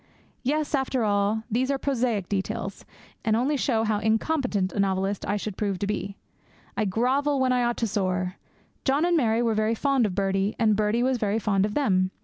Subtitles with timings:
[0.41, 2.85] Yes, after all, these are prosaic details,
[3.23, 6.17] and only show how incompetent a novelist I should prove to be.
[6.75, 8.37] I grovel when I ought to soar.
[8.83, 12.09] John and Mary were very fond of Birdie, and Birdie was very fond of them.